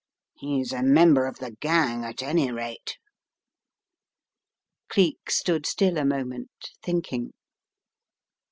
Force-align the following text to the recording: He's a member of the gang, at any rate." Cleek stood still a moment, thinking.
He's 0.33 0.73
a 0.73 0.81
member 0.81 1.27
of 1.27 1.37
the 1.37 1.51
gang, 1.51 2.03
at 2.05 2.23
any 2.23 2.51
rate." 2.51 2.97
Cleek 4.89 5.29
stood 5.29 5.67
still 5.67 5.95
a 5.99 6.03
moment, 6.05 6.49
thinking. 6.81 7.33